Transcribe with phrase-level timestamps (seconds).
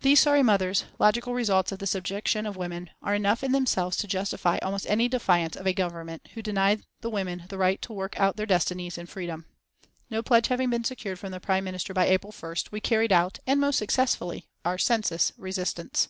[0.00, 4.08] These sorry mothers, logical results of the subjection of women, are enough in themselves to
[4.08, 8.18] justify almost any defiance of a Government who deny the women the right to work
[8.18, 9.46] out their destinies in freedom.
[10.10, 13.38] No pledge having been secured from the Prime Minister by April 1st, we carried out,
[13.46, 16.08] and most successfully, our census resistance.